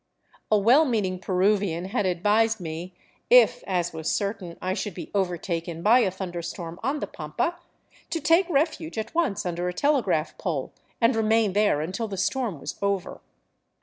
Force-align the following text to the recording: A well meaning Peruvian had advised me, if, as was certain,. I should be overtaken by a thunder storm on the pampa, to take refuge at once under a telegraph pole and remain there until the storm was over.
A 0.49 0.57
well 0.57 0.83
meaning 0.83 1.19
Peruvian 1.19 1.85
had 1.85 2.07
advised 2.07 2.59
me, 2.59 2.91
if, 3.29 3.63
as 3.67 3.93
was 3.93 4.09
certain,. 4.11 4.57
I 4.59 4.73
should 4.73 4.95
be 4.95 5.11
overtaken 5.13 5.83
by 5.83 5.99
a 5.99 6.09
thunder 6.09 6.41
storm 6.41 6.79
on 6.81 7.01
the 7.01 7.05
pampa, 7.05 7.57
to 8.09 8.19
take 8.19 8.49
refuge 8.49 8.97
at 8.97 9.13
once 9.13 9.45
under 9.45 9.67
a 9.69 9.73
telegraph 9.73 10.39
pole 10.39 10.73
and 10.99 11.15
remain 11.15 11.53
there 11.53 11.81
until 11.81 12.07
the 12.07 12.17
storm 12.17 12.59
was 12.59 12.79
over. 12.81 13.21